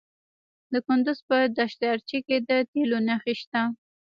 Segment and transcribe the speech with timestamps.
[0.71, 3.61] د کندز په دشت ارچي کې د تیلو نښې شته.